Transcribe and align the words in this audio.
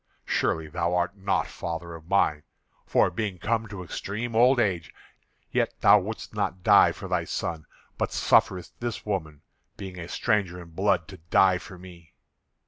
Surely 0.25 0.67
thou 0.67 0.95
art 0.95 1.15
not 1.15 1.45
father 1.45 1.93
of 1.93 2.09
mine. 2.09 2.41
For 2.87 3.11
being 3.11 3.37
come 3.37 3.67
to 3.67 3.83
extreme 3.83 4.35
old 4.35 4.59
age, 4.59 4.91
yet 5.51 5.79
thou 5.81 5.99
wouldst 5.99 6.33
not 6.33 6.63
die 6.63 6.91
for 6.91 7.07
thy 7.07 7.23
son, 7.23 7.67
but 7.99 8.11
sufferedst 8.11 8.71
this 8.79 9.05
woman, 9.05 9.43
being 9.77 9.99
a 9.99 10.07
stranger 10.07 10.59
in 10.59 10.69
blood, 10.69 11.07
to 11.09 11.17
die 11.29 11.59
for 11.59 11.77
me. 11.77 12.15